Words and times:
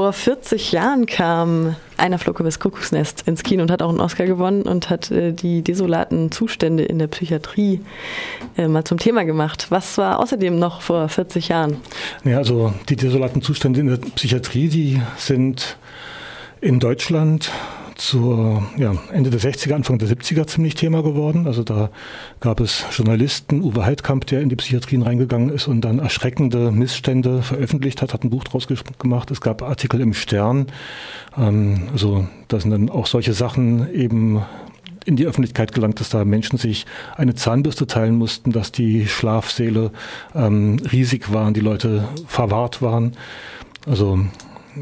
Vor 0.00 0.14
40 0.14 0.72
Jahren 0.72 1.04
kam 1.04 1.76
Einer 1.98 2.18
flog 2.18 2.40
übers 2.40 2.58
Kuckucksnest 2.58 3.28
ins 3.28 3.42
Kino 3.42 3.60
und 3.60 3.70
hat 3.70 3.82
auch 3.82 3.90
einen 3.90 4.00
Oscar 4.00 4.24
gewonnen 4.24 4.62
und 4.62 4.88
hat 4.88 5.10
äh, 5.10 5.32
die 5.32 5.60
desolaten 5.60 6.32
Zustände 6.32 6.84
in 6.84 6.98
der 6.98 7.06
Psychiatrie 7.06 7.82
äh, 8.56 8.66
mal 8.66 8.82
zum 8.82 8.96
Thema 8.96 9.26
gemacht. 9.26 9.66
Was 9.68 9.98
war 9.98 10.18
außerdem 10.18 10.58
noch 10.58 10.80
vor 10.80 11.06
40 11.10 11.48
Jahren? 11.48 11.76
Ja, 12.24 12.38
also 12.38 12.72
die 12.88 12.96
desolaten 12.96 13.42
Zustände 13.42 13.80
in 13.80 13.88
der 13.88 13.98
Psychiatrie, 13.98 14.70
die 14.70 15.02
sind 15.18 15.76
in 16.62 16.80
Deutschland 16.80 17.50
zur 18.00 18.62
ja, 18.78 18.94
Ende 19.12 19.30
der 19.30 19.40
60er, 19.40 19.74
Anfang 19.74 19.98
der 19.98 20.08
70er 20.08 20.46
ziemlich 20.46 20.74
Thema 20.74 21.02
geworden. 21.02 21.46
Also 21.46 21.62
da 21.62 21.90
gab 22.40 22.60
es 22.60 22.84
Journalisten, 22.90 23.62
Uwe 23.62 23.84
Heidkamp, 23.84 24.26
der 24.26 24.40
in 24.40 24.48
die 24.48 24.56
Psychiatrien 24.56 25.02
reingegangen 25.02 25.50
ist 25.50 25.68
und 25.68 25.82
dann 25.82 25.98
erschreckende 25.98 26.72
Missstände 26.72 27.42
veröffentlicht 27.42 28.00
hat, 28.00 28.14
hat 28.14 28.24
ein 28.24 28.30
Buch 28.30 28.44
draus 28.44 28.66
gemacht. 28.98 29.30
Es 29.30 29.42
gab 29.42 29.62
Artikel 29.62 30.00
im 30.00 30.14
Stern. 30.14 30.66
Ähm, 31.36 31.88
also 31.92 32.26
da 32.48 32.58
sind 32.58 32.70
dann 32.70 32.88
auch 32.88 33.06
solche 33.06 33.34
Sachen 33.34 33.92
eben 33.94 34.42
in 35.04 35.16
die 35.16 35.26
Öffentlichkeit 35.26 35.72
gelangt, 35.72 36.00
dass 36.00 36.08
da 36.08 36.24
Menschen 36.24 36.58
sich 36.58 36.86
eine 37.16 37.34
Zahnbürste 37.34 37.86
teilen 37.86 38.16
mussten, 38.16 38.52
dass 38.52 38.72
die 38.72 39.06
Schlafsäle 39.08 39.90
ähm, 40.34 40.80
riesig 40.90 41.32
waren, 41.32 41.52
die 41.52 41.60
Leute 41.60 42.08
verwahrt 42.26 42.80
waren. 42.80 43.12
Also 43.86 44.20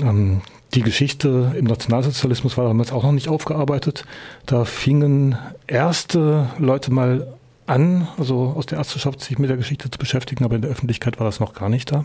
ähm, 0.01 0.41
die 0.75 0.83
Geschichte 0.83 1.55
im 1.57 1.65
Nationalsozialismus 1.65 2.57
war 2.57 2.67
damals 2.67 2.93
auch 2.93 3.03
noch 3.03 3.13
nicht 3.13 3.29
aufgearbeitet. 3.29 4.05
Da 4.47 4.65
fingen 4.65 5.39
erste 5.67 6.51
Leute 6.59 6.93
mal 6.93 7.27
an, 7.67 8.09
also 8.19 8.55
aus 8.57 8.67
der 8.67 8.79
Ärzteschaft, 8.79 9.21
sich 9.21 9.39
mit 9.39 9.51
der 9.51 9.57
Geschichte 9.57 9.91
zu 9.91 9.99
beschäftigen, 9.99 10.45
aber 10.45 10.57
in 10.57 10.63
der 10.63 10.71
Öffentlichkeit 10.71 11.19
war 11.19 11.27
das 11.27 11.41
noch 11.41 11.55
gar 11.55 11.69
nicht 11.69 11.93
da. 11.93 12.05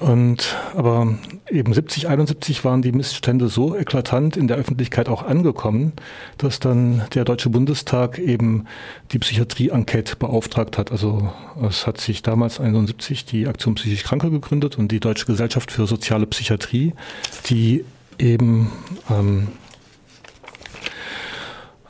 Und 0.00 0.56
aber 0.74 1.18
eben 1.48 1.72
70, 1.72 2.08
71 2.08 2.64
waren 2.64 2.82
die 2.82 2.92
Missstände 2.92 3.48
so 3.48 3.76
eklatant 3.76 4.36
in 4.36 4.48
der 4.48 4.56
Öffentlichkeit 4.56 5.08
auch 5.08 5.22
angekommen, 5.22 5.92
dass 6.38 6.60
dann 6.60 7.02
der 7.14 7.24
Deutsche 7.24 7.50
Bundestag 7.50 8.18
eben 8.18 8.66
die 9.12 9.18
Psychiatrie-Enquete 9.18 10.16
beauftragt 10.16 10.78
hat. 10.78 10.90
Also 10.90 11.32
es 11.68 11.86
hat 11.86 12.00
sich 12.00 12.22
damals 12.22 12.58
71 12.58 13.24
die 13.24 13.46
Aktion 13.46 13.74
Psychisch 13.74 14.04
Kranke 14.04 14.30
gegründet 14.30 14.78
und 14.78 14.90
die 14.90 15.00
Deutsche 15.00 15.26
Gesellschaft 15.26 15.70
für 15.70 15.86
soziale 15.86 16.26
Psychiatrie, 16.26 16.94
die 17.46 17.84
eben 18.18 18.72
ähm, 19.10 19.48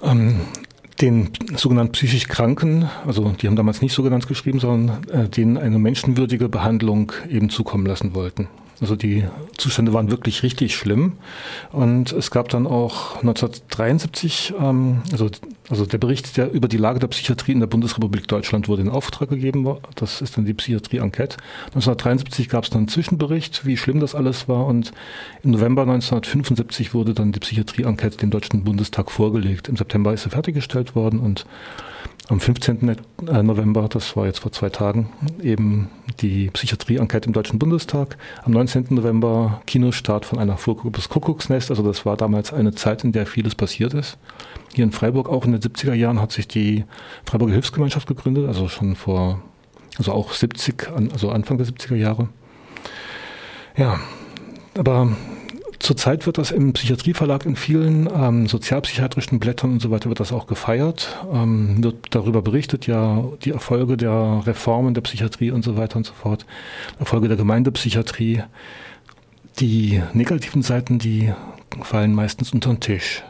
ähm, 0.02 0.40
den 1.02 1.30
sogenannten 1.56 1.92
psychisch 1.92 2.28
Kranken, 2.28 2.88
also 3.06 3.34
die 3.40 3.48
haben 3.48 3.56
damals 3.56 3.82
nicht 3.82 3.92
so 3.92 4.02
genannt 4.02 4.28
geschrieben, 4.28 4.60
sondern 4.60 5.02
äh, 5.08 5.28
denen 5.28 5.58
eine 5.58 5.78
menschenwürdige 5.78 6.48
Behandlung 6.48 7.12
eben 7.28 7.50
zukommen 7.50 7.84
lassen 7.84 8.14
wollten. 8.14 8.48
Also 8.82 8.96
die 8.96 9.24
Zustände 9.56 9.92
waren 9.92 10.10
wirklich 10.10 10.42
richtig 10.42 10.74
schlimm. 10.74 11.12
Und 11.70 12.10
es 12.10 12.32
gab 12.32 12.48
dann 12.48 12.66
auch 12.66 13.14
1973, 13.14 14.54
ähm, 14.60 15.02
also, 15.12 15.30
also 15.70 15.86
der 15.86 15.98
Bericht 15.98 16.36
der, 16.36 16.50
über 16.50 16.66
die 16.66 16.78
Lage 16.78 16.98
der 16.98 17.06
Psychiatrie 17.06 17.52
in 17.52 17.60
der 17.60 17.68
Bundesrepublik 17.68 18.26
Deutschland 18.26 18.66
wurde 18.66 18.82
in 18.82 18.88
Auftrag 18.88 19.28
gegeben. 19.28 19.72
Das 19.94 20.20
ist 20.20 20.36
dann 20.36 20.46
die 20.46 20.52
Psychiatrie-Enquete. 20.52 21.36
1973 21.66 22.48
gab 22.48 22.64
es 22.64 22.70
dann 22.70 22.80
einen 22.80 22.88
Zwischenbericht, 22.88 23.64
wie 23.64 23.76
schlimm 23.76 24.00
das 24.00 24.16
alles 24.16 24.48
war. 24.48 24.66
Und 24.66 24.90
im 25.44 25.52
November 25.52 25.82
1975 25.82 26.92
wurde 26.92 27.14
dann 27.14 27.30
die 27.30 27.38
Psychiatrie-Enquete 27.38 28.16
dem 28.16 28.30
Deutschen 28.30 28.64
Bundestag 28.64 29.12
vorgelegt. 29.12 29.68
Im 29.68 29.76
September 29.76 30.12
ist 30.12 30.24
sie 30.24 30.30
fertiggestellt 30.30 30.96
worden 30.96 31.20
und 31.20 31.46
am 32.28 32.40
15. 32.40 32.88
Äh, 32.88 33.42
November, 33.42 33.88
das 33.88 34.16
war 34.16 34.26
jetzt 34.26 34.38
vor 34.38 34.52
zwei 34.52 34.70
Tagen, 34.70 35.10
eben 35.42 35.90
die 36.20 36.50
Psychiatrie-Enquete 36.50 37.26
im 37.26 37.32
Deutschen 37.32 37.58
Bundestag. 37.58 38.16
Am 38.44 38.52
19. 38.52 38.86
November 38.90 39.60
Kinostart 39.66 40.24
von 40.24 40.38
einer 40.38 40.56
Flug 40.56 40.84
übers 40.84 41.08
Kuckucksnest. 41.08 41.70
Also 41.70 41.82
das 41.82 42.06
war 42.06 42.16
damals 42.16 42.52
eine 42.52 42.74
Zeit, 42.74 43.04
in 43.04 43.12
der 43.12 43.26
vieles 43.26 43.54
passiert 43.54 43.94
ist. 43.94 44.18
Hier 44.74 44.84
in 44.84 44.92
Freiburg 44.92 45.28
auch 45.28 45.44
in 45.44 45.52
den 45.52 45.60
70er 45.60 45.94
Jahren 45.94 46.20
hat 46.20 46.32
sich 46.32 46.48
die 46.48 46.84
Freiburger 47.24 47.52
Hilfsgemeinschaft 47.52 48.06
gegründet, 48.06 48.46
also 48.46 48.68
schon 48.68 48.94
vor, 48.94 49.42
also 49.98 50.12
auch 50.12 50.32
70, 50.32 50.90
also 51.12 51.30
Anfang 51.30 51.58
der 51.58 51.66
70er 51.66 51.96
Jahre. 51.96 52.28
Ja, 53.76 54.00
aber 54.76 55.16
Zurzeit 55.82 56.26
wird 56.26 56.38
das 56.38 56.52
im 56.52 56.74
Psychiatrieverlag 56.74 57.44
in 57.44 57.56
vielen 57.56 58.08
ähm, 58.14 58.46
sozialpsychiatrischen 58.46 59.40
Blättern 59.40 59.72
und 59.72 59.82
so 59.82 59.90
weiter 59.90 60.08
wird 60.08 60.20
das 60.20 60.30
auch 60.30 60.46
gefeiert, 60.46 61.18
ähm, 61.32 61.82
wird 61.82 62.14
darüber 62.14 62.40
berichtet, 62.40 62.86
ja, 62.86 63.24
die 63.42 63.50
Erfolge 63.50 63.96
der 63.96 64.42
Reformen 64.46 64.94
der 64.94 65.00
Psychiatrie 65.00 65.50
und 65.50 65.64
so 65.64 65.76
weiter 65.76 65.96
und 65.96 66.06
so 66.06 66.12
fort, 66.12 66.46
Erfolge 67.00 67.26
der 67.26 67.36
Gemeindepsychiatrie. 67.36 68.44
Die 69.58 70.00
negativen 70.12 70.62
Seiten, 70.62 71.00
die 71.00 71.32
fallen 71.82 72.14
meistens 72.14 72.52
unter 72.52 72.70
den 72.70 72.78
Tisch. 72.78 73.24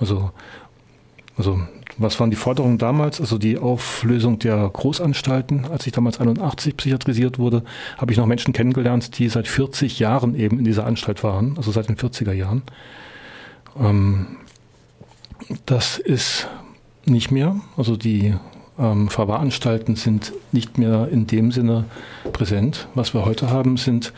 Also, 0.00 0.30
also 1.38 1.60
was 1.96 2.18
waren 2.20 2.30
die 2.30 2.36
Forderungen 2.36 2.78
damals? 2.78 3.20
Also 3.20 3.38
die 3.38 3.58
Auflösung 3.58 4.38
der 4.38 4.68
Großanstalten. 4.68 5.66
Als 5.66 5.86
ich 5.86 5.92
damals 5.92 6.20
81 6.20 6.76
psychiatrisiert 6.76 7.38
wurde, 7.38 7.62
habe 7.96 8.12
ich 8.12 8.18
noch 8.18 8.26
Menschen 8.26 8.52
kennengelernt, 8.52 9.18
die 9.18 9.28
seit 9.28 9.48
40 9.48 9.98
Jahren 9.98 10.34
eben 10.34 10.58
in 10.58 10.64
dieser 10.64 10.84
Anstalt 10.84 11.24
waren, 11.24 11.56
also 11.56 11.70
seit 11.70 11.88
den 11.88 11.96
40er 11.96 12.32
Jahren. 12.32 12.62
Ähm, 13.80 14.26
das 15.64 15.98
ist 15.98 16.48
nicht 17.04 17.30
mehr. 17.30 17.56
Also 17.76 17.96
die 17.96 18.34
ähm, 18.78 19.08
Verwahranstalten 19.08 19.96
sind 19.96 20.32
nicht 20.52 20.76
mehr 20.76 21.08
in 21.10 21.26
dem 21.26 21.52
Sinne 21.52 21.84
präsent. 22.32 22.88
Was 22.94 23.14
wir 23.14 23.24
heute 23.24 23.50
haben, 23.50 23.76
sind 23.76 24.12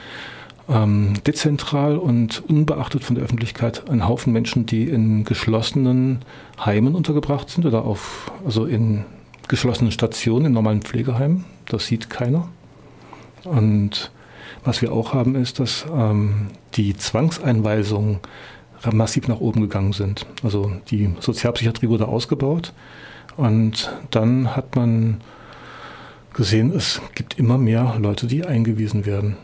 ähm, 0.70 1.14
dezentral 1.26 1.96
und 1.98 2.42
unbeachtet 2.48 3.04
von 3.04 3.16
der 3.16 3.24
Öffentlichkeit 3.24 3.90
ein 3.90 4.06
Haufen 4.06 4.32
Menschen, 4.32 4.66
die 4.66 4.84
in 4.84 5.24
geschlossenen 5.24 6.20
Heimen 6.64 6.94
untergebracht 6.94 7.50
sind 7.50 7.66
oder 7.66 7.84
auf, 7.84 8.30
also 8.44 8.64
in 8.66 9.04
geschlossenen 9.48 9.90
Stationen, 9.90 10.46
in 10.46 10.52
normalen 10.52 10.82
Pflegeheimen. 10.82 11.44
Das 11.66 11.86
sieht 11.86 12.08
keiner. 12.08 12.48
Und 13.44 14.12
was 14.64 14.82
wir 14.82 14.92
auch 14.92 15.12
haben, 15.12 15.34
ist, 15.34 15.58
dass 15.58 15.86
ähm, 15.92 16.48
die 16.74 16.96
Zwangseinweisungen 16.96 18.20
massiv 18.92 19.28
nach 19.28 19.40
oben 19.40 19.60
gegangen 19.60 19.92
sind. 19.92 20.26
Also 20.42 20.72
die 20.90 21.14
Sozialpsychiatrie 21.20 21.88
wurde 21.88 22.08
ausgebaut 22.08 22.72
und 23.36 23.92
dann 24.10 24.56
hat 24.56 24.76
man 24.76 25.20
gesehen, 26.32 26.72
es 26.74 27.00
gibt 27.14 27.38
immer 27.38 27.58
mehr 27.58 27.96
Leute, 27.98 28.26
die 28.26 28.44
eingewiesen 28.44 29.04
werden. 29.04 29.36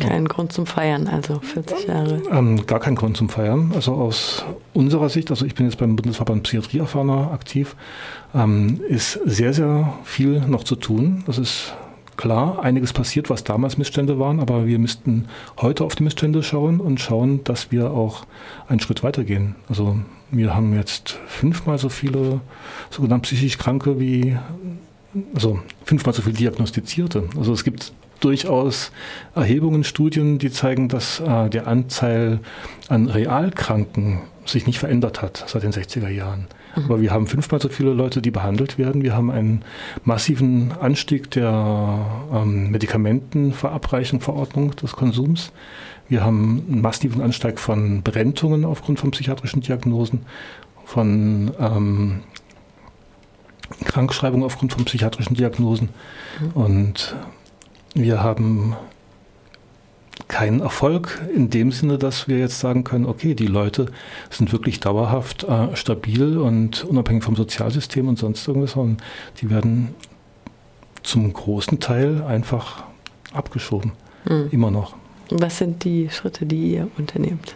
Kein 0.00 0.28
Grund 0.28 0.52
zum 0.52 0.66
Feiern, 0.66 1.08
also 1.08 1.40
40 1.40 1.88
Jahre. 1.88 2.22
Ähm, 2.30 2.66
gar 2.66 2.78
kein 2.78 2.94
Grund 2.94 3.16
zum 3.16 3.28
Feiern. 3.28 3.72
Also 3.74 3.94
aus 3.94 4.44
unserer 4.72 5.08
Sicht, 5.08 5.30
also 5.30 5.44
ich 5.44 5.54
bin 5.54 5.66
jetzt 5.66 5.78
beim 5.78 5.96
Bundesverband 5.96 6.44
Psychiatrieerfahrener 6.44 7.32
aktiv, 7.32 7.74
ähm, 8.34 8.80
ist 8.88 9.18
sehr, 9.24 9.52
sehr 9.52 9.92
viel 10.04 10.40
noch 10.40 10.64
zu 10.64 10.76
tun. 10.76 11.24
Das 11.26 11.38
ist 11.38 11.74
klar, 12.16 12.62
einiges 12.62 12.92
passiert, 12.92 13.30
was 13.30 13.44
damals 13.44 13.78
Missstände 13.78 14.18
waren, 14.18 14.40
aber 14.40 14.66
wir 14.66 14.78
müssten 14.78 15.26
heute 15.60 15.84
auf 15.84 15.94
die 15.94 16.02
Missstände 16.02 16.42
schauen 16.42 16.80
und 16.80 17.00
schauen, 17.00 17.42
dass 17.44 17.70
wir 17.72 17.90
auch 17.90 18.26
einen 18.68 18.80
Schritt 18.80 19.02
weitergehen. 19.02 19.56
Also 19.68 19.98
wir 20.30 20.54
haben 20.54 20.74
jetzt 20.74 21.18
fünfmal 21.26 21.78
so 21.78 21.88
viele 21.88 22.40
sogenannte 22.90 23.22
psychisch 23.22 23.56
Kranke 23.56 23.98
wie, 23.98 24.36
also 25.34 25.60
fünfmal 25.84 26.14
so 26.14 26.22
viele 26.22 26.36
Diagnostizierte. 26.36 27.24
Also 27.36 27.52
es 27.52 27.64
gibt 27.64 27.92
durchaus 28.20 28.92
Erhebungen, 29.34 29.84
Studien, 29.84 30.38
die 30.38 30.50
zeigen, 30.50 30.88
dass 30.88 31.20
äh, 31.20 31.48
der 31.48 31.66
Anteil 31.66 32.40
an 32.88 33.08
Realkranken 33.08 34.20
sich 34.44 34.66
nicht 34.66 34.78
verändert 34.78 35.22
hat 35.22 35.44
seit 35.46 35.62
den 35.62 35.72
60er 35.72 36.08
Jahren. 36.08 36.46
Mhm. 36.74 36.84
Aber 36.84 37.00
wir 37.00 37.10
haben 37.10 37.26
fünfmal 37.26 37.60
so 37.60 37.68
viele 37.68 37.92
Leute, 37.92 38.22
die 38.22 38.30
behandelt 38.30 38.78
werden. 38.78 39.02
Wir 39.02 39.14
haben 39.14 39.30
einen 39.30 39.62
massiven 40.04 40.72
Anstieg 40.80 41.30
der 41.30 42.06
ähm, 42.32 42.70
Medikamentenverabreichung, 42.70 44.20
Verordnung 44.20 44.74
des 44.76 44.92
Konsums. 44.92 45.52
Wir 46.08 46.24
haben 46.24 46.64
einen 46.68 46.80
massiven 46.80 47.20
Anstieg 47.20 47.60
von 47.60 48.02
Berentungen 48.02 48.64
aufgrund 48.64 48.98
von 48.98 49.10
psychiatrischen 49.10 49.60
Diagnosen, 49.60 50.22
von 50.84 51.52
ähm, 51.58 52.20
Krankschreibungen 53.84 54.44
aufgrund 54.44 54.72
von 54.72 54.84
psychiatrischen 54.86 55.36
Diagnosen. 55.36 55.90
Mhm. 56.40 56.50
Und 56.52 57.16
wir 58.02 58.22
haben 58.22 58.76
keinen 60.28 60.60
Erfolg 60.60 61.20
in 61.34 61.50
dem 61.50 61.72
Sinne, 61.72 61.96
dass 61.98 62.28
wir 62.28 62.38
jetzt 62.38 62.60
sagen 62.60 62.84
können, 62.84 63.06
okay, 63.06 63.34
die 63.34 63.46
Leute 63.46 63.86
sind 64.30 64.52
wirklich 64.52 64.80
dauerhaft 64.80 65.44
äh, 65.44 65.74
stabil 65.74 66.36
und 66.38 66.84
unabhängig 66.84 67.24
vom 67.24 67.36
Sozialsystem 67.36 68.08
und 68.08 68.18
sonst 68.18 68.46
irgendwas, 68.46 68.72
sondern 68.72 68.98
die 69.40 69.50
werden 69.50 69.94
zum 71.02 71.32
großen 71.32 71.80
Teil 71.80 72.22
einfach 72.22 72.84
abgeschoben. 73.32 73.92
Mhm. 74.28 74.48
Immer 74.50 74.70
noch. 74.70 74.94
Was 75.30 75.58
sind 75.58 75.84
die 75.84 76.08
Schritte, 76.10 76.46
die 76.46 76.74
ihr 76.74 76.88
unternehmt? 76.98 77.54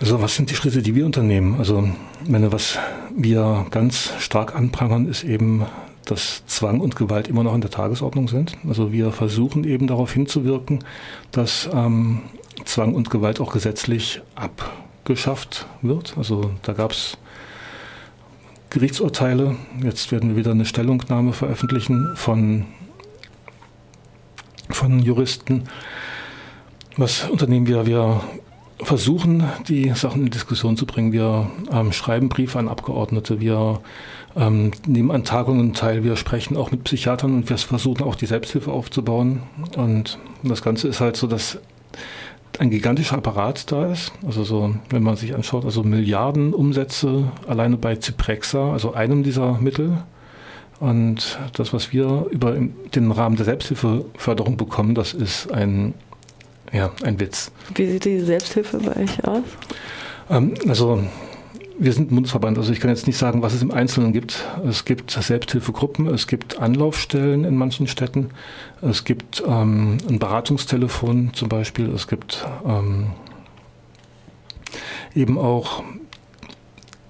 Also 0.00 0.20
was 0.20 0.34
sind 0.34 0.50
die 0.50 0.54
Schritte, 0.54 0.82
die 0.82 0.94
wir 0.94 1.06
unternehmen? 1.06 1.56
Also 1.58 1.88
meine, 2.26 2.50
was 2.50 2.78
wir 3.14 3.66
ganz 3.70 4.12
stark 4.18 4.56
anprangern, 4.56 5.06
ist 5.06 5.22
eben 5.22 5.64
dass 6.04 6.44
Zwang 6.46 6.80
und 6.80 6.96
Gewalt 6.96 7.28
immer 7.28 7.42
noch 7.42 7.54
in 7.54 7.60
der 7.60 7.70
Tagesordnung 7.70 8.28
sind. 8.28 8.56
Also 8.68 8.92
wir 8.92 9.12
versuchen 9.12 9.64
eben 9.64 9.86
darauf 9.86 10.12
hinzuwirken, 10.12 10.84
dass 11.30 11.68
ähm, 11.72 12.22
Zwang 12.64 12.94
und 12.94 13.10
Gewalt 13.10 13.40
auch 13.40 13.52
gesetzlich 13.52 14.20
abgeschafft 14.34 15.66
wird. 15.80 16.14
Also 16.16 16.50
da 16.62 16.72
gab 16.72 16.92
es 16.92 17.16
Gerichtsurteile. 18.70 19.56
Jetzt 19.82 20.12
werden 20.12 20.30
wir 20.30 20.36
wieder 20.36 20.52
eine 20.52 20.64
Stellungnahme 20.64 21.32
veröffentlichen 21.32 22.12
von, 22.16 22.66
von 24.70 24.98
Juristen. 24.98 25.64
Was 26.96 27.28
unternehmen 27.28 27.66
wir? 27.66 27.86
Wir 27.86 28.22
versuchen, 28.82 29.44
die 29.68 29.90
Sachen 29.90 30.24
in 30.24 30.30
Diskussion 30.30 30.76
zu 30.76 30.86
bringen. 30.86 31.12
Wir 31.12 31.50
ähm, 31.70 31.92
schreiben 31.92 32.28
Briefe 32.28 32.58
an 32.58 32.68
Abgeordnete, 32.68 33.40
wir 33.40 33.80
ähm, 34.36 34.72
nehmen 34.86 35.10
an 35.10 35.24
Tagungen 35.24 35.74
teil, 35.74 36.04
wir 36.04 36.16
sprechen 36.16 36.56
auch 36.56 36.70
mit 36.70 36.84
Psychiatern 36.84 37.34
und 37.34 37.50
wir 37.50 37.58
versuchen 37.58 38.02
auch 38.04 38.14
die 38.14 38.26
Selbsthilfe 38.26 38.72
aufzubauen. 38.72 39.42
Und 39.76 40.18
das 40.42 40.62
Ganze 40.62 40.88
ist 40.88 41.00
halt 41.00 41.16
so, 41.16 41.26
dass 41.26 41.58
ein 42.58 42.70
gigantischer 42.70 43.16
Apparat 43.16 43.70
da 43.72 43.90
ist. 43.90 44.12
Also 44.26 44.44
so, 44.44 44.74
wenn 44.90 45.02
man 45.02 45.16
sich 45.16 45.34
anschaut, 45.34 45.64
also 45.64 45.82
Milliarden 45.82 46.52
Umsätze 46.52 47.32
alleine 47.46 47.76
bei 47.76 47.96
Ciprexa, 47.96 48.72
also 48.72 48.94
einem 48.94 49.22
dieser 49.22 49.58
Mittel. 49.58 49.98
Und 50.80 51.38
das, 51.54 51.72
was 51.72 51.92
wir 51.92 52.26
über 52.30 52.56
den 52.94 53.12
Rahmen 53.12 53.36
der 53.36 53.44
Selbsthilfeförderung 53.44 54.56
bekommen, 54.56 54.94
das 54.94 55.14
ist 55.14 55.52
ein, 55.52 55.94
ja, 56.72 56.90
ein 57.02 57.20
Witz. 57.20 57.52
Wie 57.74 57.86
sieht 57.86 58.04
die 58.04 58.20
Selbsthilfe 58.20 58.78
bei 58.78 59.02
euch 59.02 59.24
aus? 59.24 59.42
Ähm, 60.30 60.54
also 60.68 61.02
wir 61.78 61.92
sind 61.92 62.10
ein 62.10 62.14
Bundesverband, 62.14 62.58
also 62.58 62.72
ich 62.72 62.80
kann 62.80 62.90
jetzt 62.90 63.06
nicht 63.06 63.16
sagen, 63.16 63.42
was 63.42 63.54
es 63.54 63.62
im 63.62 63.70
Einzelnen 63.70 64.12
gibt. 64.12 64.44
Es 64.66 64.84
gibt 64.84 65.10
Selbsthilfegruppen, 65.10 66.06
es 66.06 66.26
gibt 66.26 66.58
Anlaufstellen 66.58 67.44
in 67.44 67.56
manchen 67.56 67.86
Städten, 67.86 68.30
es 68.80 69.04
gibt 69.04 69.42
ähm, 69.46 69.98
ein 70.08 70.18
Beratungstelefon 70.18 71.32
zum 71.34 71.48
Beispiel, 71.48 71.90
es 71.90 72.06
gibt 72.08 72.46
ähm, 72.66 73.12
eben 75.14 75.38
auch 75.38 75.82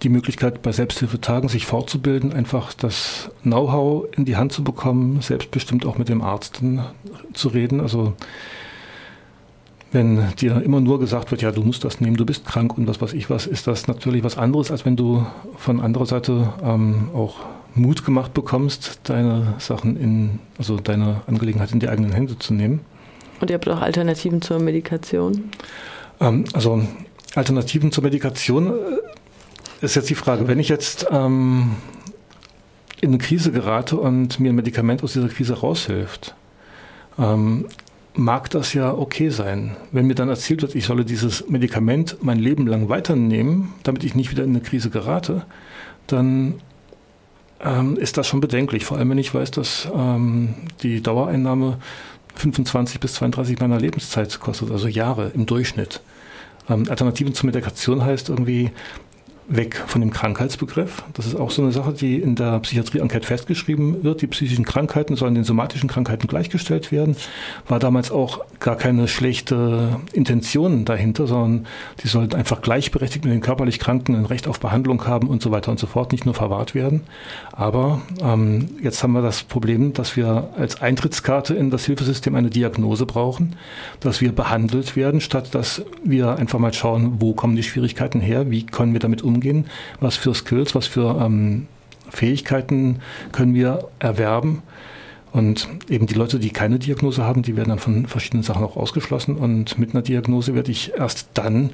die 0.03 0.09
Möglichkeit, 0.09 0.63
bei 0.63 0.73
Selbsthilfetagen 0.73 1.49
sich 1.49 1.67
fortzubilden, 1.67 2.33
einfach 2.33 2.73
das 2.73 3.31
Know-how 3.43 4.07
in 4.17 4.25
die 4.25 4.37
Hand 4.37 4.53
zu 4.53 4.65
bekommen, 4.65 5.21
selbstbestimmt 5.21 5.87
auch 5.87 5.99
mit 5.99 6.09
dem 6.09 6.23
Arzt 6.23 6.61
zu 7.35 7.49
reden. 7.49 7.81
Also 7.81 8.15
wenn 9.93 10.35
dir 10.37 10.63
immer 10.63 10.81
nur 10.81 10.99
gesagt 10.99 11.31
wird, 11.31 11.43
ja, 11.43 11.53
du 11.53 11.63
musst 11.63 11.85
das 11.85 12.01
nehmen, 12.01 12.17
du 12.17 12.25
bist 12.25 12.47
krank 12.47 12.77
und 12.79 12.89
was 12.89 13.01
weiß 13.01 13.13
ich 13.13 13.29
was, 13.31 13.47
ist 13.47 13.67
das 13.67 13.87
natürlich 13.87 14.25
was 14.25 14.39
anderes, 14.39 14.71
als 14.71 14.85
wenn 14.85 14.97
du 14.97 15.27
von 15.57 15.81
anderer 15.81 16.07
Seite 16.07 16.53
ähm, 16.65 17.11
auch 17.15 17.37
Mut 17.75 18.05
gemacht 18.05 18.35
bekommst, 18.35 19.01
deine 19.05 19.55
Sachen 19.59 19.97
in, 19.97 20.39
also 20.59 20.79
deine 20.79 21.23
Angelegenheit 21.27 21.73
in 21.73 21.81
die 21.81 21.89
eigenen 21.89 22.13
Hände 22.13 22.39
zu 22.39 22.55
nehmen. 22.55 22.81
Und 23.41 23.51
ihr 23.51 23.55
habt 23.55 23.69
auch 23.69 23.81
Alternativen 23.81 24.41
zur 24.41 24.61
Medikation? 24.61 25.51
Ähm, 26.21 26.45
also 26.53 26.83
Alternativen 27.35 27.93
zur 27.93 28.05
Medikation 28.05 28.69
äh, 28.69 29.85
ist 29.85 29.97
jetzt 29.97 30.11
die 30.11 30.15
Frage, 30.15 30.49
wenn 30.49 30.59
ich 30.59 30.69
jetzt 30.69 31.07
ähm, 31.11 31.77
in 33.01 33.11
eine 33.11 33.19
Krise 33.19 33.53
gerate 33.53 33.97
und 33.97 34.39
mir 34.39 34.53
ein 34.53 34.55
Medikament 34.55 35.03
aus 35.03 35.15
dieser 35.15 35.29
Krise 35.29 35.55
raushilft, 35.55 36.35
ähm, 37.19 37.67
mag 38.15 38.51
das 38.51 38.75
ja 38.75 38.93
okay 38.93 39.31
sein. 39.31 39.77
Wenn 39.91 40.07
mir 40.07 40.15
dann 40.15 40.29
erzählt 40.29 40.63
wird, 40.63 40.75
ich 40.75 40.85
solle 40.85 41.05
dieses 41.05 41.49
Medikament 41.49 42.19
mein 42.21 42.39
Leben 42.39 42.67
lang 42.67 42.89
weiternehmen, 42.89 43.73
damit 43.83 44.05
ich 44.05 44.15
nicht 44.15 44.31
wieder 44.31 44.45
in 44.45 44.51
eine 44.51 44.61
Krise 44.61 44.91
gerate, 44.91 45.47
dann 46.07 46.55
ähm, 47.61 47.97
ist 47.97 48.17
das 48.19 48.27
schon 48.27 48.41
bedenklich. 48.41 48.85
Vor 48.85 48.99
allem, 48.99 49.11
wenn 49.11 49.19
ich 49.19 49.35
weiß, 49.35 49.51
dass 49.53 49.89
ähm, 49.95 50.55
die 50.83 51.03
Dauereinnahme 51.03 51.79
25 52.35 53.01
bis 53.01 53.15
32 53.15 53.61
meiner 53.61 53.79
Lebenszeit 53.79 54.41
kostet, 54.41 54.71
also 54.71 54.89
Jahre 54.89 55.31
im 55.35 55.47
Durchschnitt. 55.47 56.01
Ähm, 56.69 56.87
Alternativen 56.89 57.35
zur 57.35 57.47
Medikation 57.47 58.05
heißt 58.05 58.29
irgendwie, 58.29 58.71
weg 59.49 59.83
von 59.87 60.01
dem 60.01 60.11
Krankheitsbegriff. 60.11 61.03
Das 61.15 61.27
ist 61.27 61.35
auch 61.35 61.51
so 61.51 61.63
eine 61.63 61.73
Sache, 61.73 61.93
die 61.93 62.17
in 62.17 62.37
der 62.37 62.61
Psychiatrie-Enquete 62.61 63.27
festgeschrieben 63.27 64.05
wird. 64.05 64.23
Die 64.23 64.27
psychischen 64.29 64.65
Krankheiten 64.65 65.17
sollen 65.17 65.35
den 65.35 65.45
somatischen 65.45 65.89
Krankheiten 65.89 66.29
gleichgestellt 66.29 66.93
werden. 66.93 67.17
War 67.67 67.79
damals 67.79 68.11
auch 68.11 68.45
gar 68.61 68.77
keine 68.77 69.09
schlechte 69.09 70.01
Intention 70.13 70.85
dahinter, 70.85 71.27
sondern 71.27 71.67
die 72.03 72.09
sollten 72.09 72.37
einfach 72.37 72.63
gleichberechtigt 72.63 73.25
mit 73.25 73.35
den 73.35 73.41
körperlich 73.41 73.79
Kranken 73.79 74.15
ein 74.15 74.27
Recht 74.27 74.47
auf 74.47 74.61
Behandlung 74.61 75.07
haben 75.07 75.29
und 75.29 75.43
so 75.43 75.51
weiter 75.51 75.71
und 75.71 75.79
so 75.79 75.87
fort, 75.87 76.13
nicht 76.13 76.25
nur 76.25 76.35
verwahrt 76.35 76.75
werden. 76.75 77.03
Aber 77.53 78.01
ähm, 78.23 78.71
jetzt 78.81 79.03
haben 79.03 79.13
wir 79.13 79.23
das 79.23 79.43
Problem, 79.43 79.93
dass 79.93 80.17
wir 80.17 80.51
als 80.57 80.81
Eintrittskarte 80.81 81.55
in 81.55 81.71
das 81.71 81.85
Hilfesystem 81.85 82.35
eine 82.37 82.51
Diagnose 82.51 83.07
brauchen, 83.07 83.57
dass 84.01 84.21
wir 84.21 84.33
behandelt 84.33 84.95
werden, 84.95 85.21
statt 85.21 85.55
dass 85.55 85.83
wir 86.05 86.37
einfach 86.37 86.59
mal 86.59 86.73
schauen, 86.73 87.17
wo 87.19 87.35
kommen 87.35 87.57
die 87.57 87.63
Schwierigkeiten 87.63 88.21
her, 88.21 88.51
wie 88.51 88.65
können 88.65 88.93
wir 88.93 89.01
damit 89.01 89.23
umgehen 89.23 89.32
umgehen? 89.35 89.67
Was 90.01 90.17
für 90.17 90.35
Skills, 90.35 90.75
was 90.75 90.87
für 90.87 91.21
ähm, 91.21 91.67
Fähigkeiten 92.11 93.01
können 93.33 93.55
wir 93.55 93.89
erwerben? 93.99 94.63
Und 95.33 95.67
eben 95.89 96.07
die 96.07 96.15
Leute, 96.15 96.39
die 96.39 96.51
keine 96.51 96.79
Diagnose 96.79 97.25
haben, 97.25 97.43
die 97.43 97.57
werden 97.57 97.71
dann 97.71 97.79
von 97.79 98.07
verschiedenen 98.07 98.43
Sachen 98.43 98.63
auch 98.63 98.77
ausgeschlossen. 98.77 99.37
Und 99.37 99.79
mit 99.79 99.95
einer 99.95 100.03
Diagnose 100.03 100.55
werde 100.55 100.71
ich 100.71 100.93
erst 100.95 101.29
dann 101.35 101.71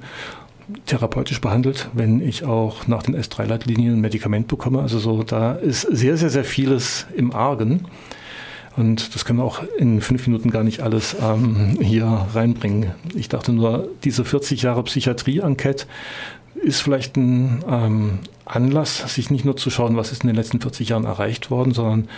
therapeutisch 0.87 1.41
behandelt, 1.41 1.89
wenn 1.93 2.21
ich 2.21 2.45
auch 2.45 2.87
nach 2.87 3.03
den 3.03 3.17
S3-Leitlinien 3.17 3.95
ein 3.95 4.01
Medikament 4.01 4.49
bekomme. 4.49 4.81
Also 4.81 4.99
so, 4.99 5.23
da 5.25 5.55
ist 5.55 5.83
sehr, 5.83 6.17
sehr, 6.17 6.31
sehr 6.31 6.45
vieles 6.45 7.07
im 7.17 7.33
Argen. 7.33 7.87
Und 8.77 9.17
das 9.17 9.25
können 9.25 9.41
wir 9.41 9.45
auch 9.45 9.63
in 9.77 10.01
fünf 10.01 10.25
Minuten 10.29 10.51
gar 10.51 10.63
nicht 10.63 10.83
alles 10.83 11.17
ähm, 11.21 11.79
hier 11.81 12.05
reinbringen. 12.33 12.93
Ich 13.17 13.29
dachte 13.29 13.53
nur, 13.53 13.89
diese 14.05 14.25
40 14.25 14.63
Jahre 14.63 14.85
Psychiatrie-Enquete 14.85 15.87
ist 16.63 16.81
vielleicht 16.81 17.17
ein 17.17 17.65
ähm, 17.69 18.19
Anlass, 18.45 19.15
sich 19.15 19.31
nicht 19.31 19.45
nur 19.45 19.57
zu 19.57 19.71
schauen, 19.71 19.97
was 19.97 20.13
ist 20.13 20.23
in 20.23 20.29
den 20.29 20.37
letzten 20.37 20.61
40 20.61 20.89
Jahren 20.89 21.05
erreicht 21.05 21.51
worden, 21.51 21.73
sondern 21.73 22.09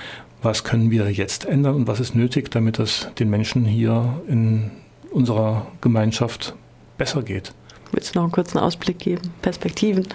was 0.42 0.64
können 0.64 0.90
wir 0.90 1.10
jetzt 1.10 1.44
ändern 1.44 1.74
und 1.74 1.86
was 1.86 2.00
ist 2.00 2.14
nötig, 2.14 2.50
damit 2.50 2.78
es 2.78 3.08
den 3.18 3.30
Menschen 3.30 3.64
hier 3.64 4.20
in 4.28 4.70
unserer 5.10 5.66
Gemeinschaft 5.80 6.54
besser 6.96 7.22
geht. 7.22 7.52
Willst 7.92 8.14
du 8.14 8.18
noch 8.18 8.24
einen 8.24 8.32
kurzen 8.32 8.58
Ausblick 8.58 8.98
geben? 8.98 9.32
Perspektiven? 9.42 10.06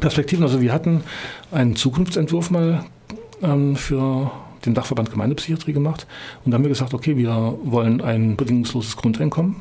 Perspektiven, 0.00 0.42
also 0.42 0.60
wir 0.60 0.72
hatten 0.72 1.04
einen 1.52 1.76
Zukunftsentwurf 1.76 2.50
mal 2.50 2.84
ähm, 3.42 3.76
für 3.76 4.30
den 4.64 4.74
Dachverband 4.74 5.10
Gemeindepsychiatrie 5.10 5.72
gemacht 5.72 6.06
und 6.44 6.50
da 6.50 6.56
haben 6.56 6.64
wir 6.64 6.70
gesagt, 6.70 6.94
okay, 6.94 7.16
wir 7.16 7.58
wollen 7.62 8.00
ein 8.00 8.36
bedingungsloses 8.36 8.96
Grundeinkommen. 8.96 9.56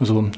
Also 0.00 0.30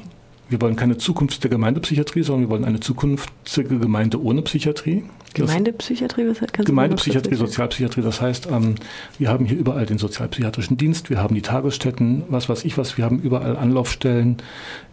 wir 0.51 0.59
wollen 0.59 0.75
keine 0.75 0.97
Zukunft 0.97 1.43
der 1.43 1.49
Gemeindepsychiatrie, 1.49 2.23
sondern 2.23 2.41
wir 2.41 2.49
wollen 2.49 2.65
eine 2.65 2.81
zukünftige 2.81 3.79
Gemeinde 3.79 4.21
ohne 4.21 4.41
Psychiatrie. 4.41 5.05
Gemeindepsychiatrie, 5.33 6.27
was 6.27 6.41
heißt, 6.41 6.51
kannst 6.51 6.67
Gemeindepsychiatrie, 6.67 7.35
Sozialpsychiatrie, 7.35 8.01
das 8.01 8.19
heißt, 8.19 8.49
ähm, 8.51 8.75
wir 9.17 9.29
haben 9.29 9.45
hier 9.45 9.57
überall 9.57 9.85
den 9.85 9.97
sozialpsychiatrischen 9.97 10.75
Dienst, 10.75 11.09
wir 11.09 11.19
haben 11.19 11.35
die 11.35 11.41
Tagesstätten, 11.41 12.23
was 12.27 12.49
weiß 12.49 12.65
ich 12.65 12.77
was, 12.77 12.97
wir 12.97 13.05
haben 13.05 13.19
überall 13.19 13.55
Anlaufstellen 13.55 14.37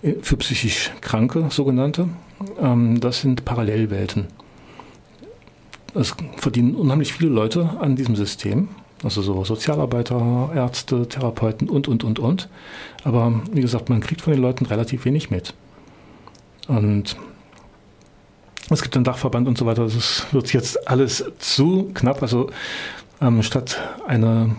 äh, 0.02 0.14
für 0.22 0.36
psychisch 0.36 0.92
Kranke, 1.00 1.46
sogenannte. 1.50 2.08
Ähm, 2.60 3.00
das 3.00 3.20
sind 3.20 3.44
Parallelwelten. 3.44 4.26
Es 5.94 6.14
verdienen 6.36 6.76
unheimlich 6.76 7.12
viele 7.12 7.30
Leute 7.30 7.70
an 7.80 7.96
diesem 7.96 8.14
System. 8.14 8.68
Also 9.02 9.22
so 9.22 9.44
Sozialarbeiter, 9.44 10.50
Ärzte, 10.54 11.08
Therapeuten 11.08 11.68
und, 11.68 11.86
und, 11.88 12.02
und, 12.04 12.18
und. 12.18 12.48
Aber 13.04 13.40
wie 13.52 13.60
gesagt, 13.60 13.88
man 13.88 14.00
kriegt 14.00 14.22
von 14.22 14.32
den 14.32 14.42
Leuten 14.42 14.66
relativ 14.66 15.04
wenig 15.04 15.30
mit. 15.30 15.54
Und 16.66 17.16
es 18.70 18.82
gibt 18.82 18.96
einen 18.96 19.04
Dachverband 19.04 19.48
und 19.48 19.56
so 19.56 19.66
weiter. 19.66 19.84
Das 19.84 20.26
wird 20.32 20.52
jetzt 20.52 20.88
alles 20.88 21.24
zu 21.38 21.90
knapp. 21.94 22.22
Also 22.22 22.50
ähm, 23.20 23.42
statt 23.42 23.80
eine 24.06 24.56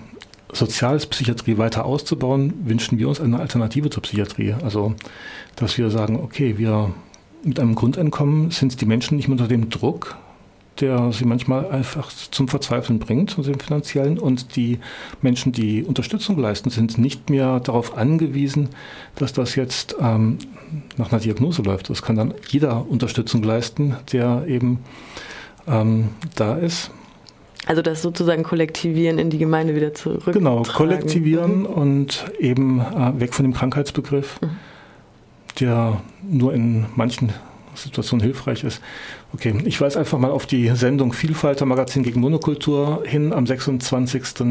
Sozialpsychiatrie 0.52 1.58
weiter 1.58 1.86
auszubauen, 1.86 2.54
wünschen 2.66 2.98
wir 2.98 3.08
uns 3.08 3.22
eine 3.22 3.40
Alternative 3.40 3.90
zur 3.90 4.04
Psychiatrie. 4.04 4.56
Also, 4.64 4.96
dass 5.56 5.78
wir 5.78 5.92
sagen, 5.92 6.20
okay, 6.20 6.58
wir 6.58 6.92
mit 7.44 7.60
einem 7.60 7.76
Grundeinkommen 7.76 8.52
sind 8.52 8.82
die 8.82 8.86
Menschen 8.86 9.16
nicht 9.16 9.28
mehr 9.28 9.34
unter 9.34 9.48
dem 9.48 9.70
Druck, 9.70 10.18
der 10.80 11.12
sie 11.12 11.26
manchmal 11.26 11.70
einfach 11.70 12.10
zum 12.10 12.48
Verzweifeln 12.48 13.00
bringt, 13.00 13.38
also 13.38 13.52
im 13.52 13.60
finanziellen. 13.60 14.18
Und 14.20 14.56
die 14.56 14.80
Menschen, 15.22 15.52
die 15.52 15.84
Unterstützung 15.84 16.38
leisten, 16.38 16.70
sind 16.70 16.98
nicht 16.98 17.30
mehr 17.30 17.60
darauf 17.60 17.98
angewiesen, 17.98 18.70
dass 19.16 19.34
das 19.34 19.56
jetzt 19.56 19.96
ähm, 20.00 20.38
nach 20.98 21.12
einer 21.12 21.22
Diagnose 21.22 21.62
läuft. 21.62 21.90
Das 21.90 22.02
kann 22.02 22.16
dann 22.16 22.34
jeder 22.48 22.90
Unterstützung 22.90 23.44
leisten, 23.44 23.96
der 24.12 24.46
eben 24.48 24.80
ähm, 25.68 26.10
da 26.36 26.56
ist. 26.56 26.92
Also 27.66 27.82
das 27.82 28.02
sozusagen 28.02 28.44
kollektivieren 28.44 29.20
in 29.20 29.30
die 29.30 29.38
Gemeinde 29.38 29.76
wieder 29.76 29.94
zurück. 29.94 30.24
Genau, 30.34 30.64
kollektivieren 30.64 31.60
mhm. 31.60 31.66
und 31.66 32.32
eben 32.40 32.80
äh, 32.80 33.20
weg 33.20 33.34
von 33.34 33.44
dem 33.44 33.54
Krankheitsbegriff, 33.54 34.42
mhm. 34.42 34.50
der 35.60 36.02
nur 36.24 36.54
in 36.54 36.86
manchen 36.96 37.34
Situation 37.84 38.20
hilfreich 38.20 38.64
ist. 38.64 38.82
Okay, 39.34 39.56
ich 39.66 39.80
weise 39.82 40.00
einfach 40.00 40.18
mal 40.18 40.32
auf 40.32 40.46
die 40.46 40.70
Sendung 40.70 41.14
Vielfalt 41.14 41.62
Magazin 41.66 42.04
gegen 42.04 42.20
Monokultur 42.20 43.04
hin 43.06 43.34
am 43.34 43.46
26. 43.46 44.46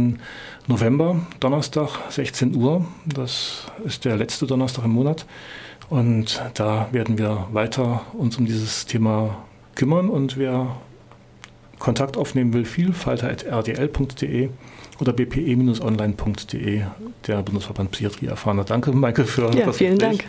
November, 0.67 1.27
Donnerstag, 1.41 1.91
16 2.11 2.55
Uhr. 2.55 2.85
Das 3.07 3.67
ist 3.85 4.05
der 4.05 4.17
letzte 4.17 4.47
Donnerstag 4.47 4.85
im 4.85 4.93
Monat. 4.93 5.27
Und 5.89 6.43
da 6.55 6.89
werden 6.93 7.19
wir 7.19 7.49
weiter 7.53 8.03
uns 8.13 8.37
um 8.37 8.45
dieses 8.45 8.87
Thema 8.87 9.45
kümmern 9.75 10.11
und 10.11 10.37
wer 10.37 10.77
Kontakt 11.79 12.17
aufnehmen 12.17 12.53
will, 12.53 12.65
vielfalter.rdl.de 12.65 14.51
oder 15.01 15.13
bpe-online.de, 15.13 16.83
der 17.27 17.43
Bundesverband 17.43 17.93
Psychiatrie 17.93 18.27
erfahrener. 18.27 18.65
Danke, 18.65 18.93
Maike, 18.93 19.25
für 19.25 19.51
ja, 19.55 19.67
das 19.67 19.77
vielen 19.77 19.99
Gespräch. 19.99 20.19
Dank. 20.19 20.25